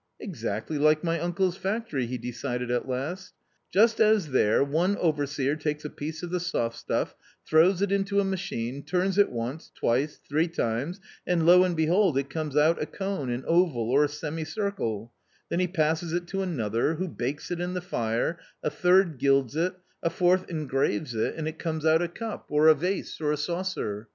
[0.17, 3.35] 44 Exactly like my uncle's factory!" he decided at last:
[3.71, 7.13] 44 Just as there one overseer takes a piece of the soft stuff,
[7.45, 12.17] throws it into a machine, turns it once, twice, three times— and lo and behold
[12.17, 15.13] it comes out a cone, an oval, or a semi circle;
[15.49, 19.55] then he passes it to another, who bakes it in the fire, a third gilds
[19.55, 22.59] it, a fourth engraves it and it comes out a cup, A COMMON STORY 59
[22.59, 22.73] or a
[23.03, 24.07] vase, or a saucer.